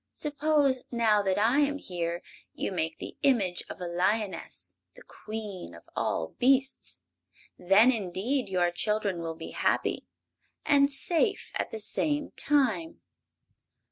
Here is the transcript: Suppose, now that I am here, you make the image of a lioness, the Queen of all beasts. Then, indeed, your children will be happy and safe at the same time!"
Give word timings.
Suppose, 0.15 0.79
now 0.89 1.21
that 1.21 1.37
I 1.37 1.59
am 1.59 1.77
here, 1.77 2.23
you 2.55 2.71
make 2.71 2.97
the 2.97 3.15
image 3.21 3.61
of 3.69 3.79
a 3.79 3.85
lioness, 3.85 4.73
the 4.95 5.03
Queen 5.03 5.75
of 5.75 5.83
all 5.95 6.29
beasts. 6.39 7.01
Then, 7.59 7.91
indeed, 7.91 8.49
your 8.49 8.71
children 8.71 9.19
will 9.19 9.35
be 9.35 9.51
happy 9.51 10.07
and 10.65 10.89
safe 10.91 11.51
at 11.53 11.69
the 11.69 11.79
same 11.79 12.31
time!" 12.31 13.01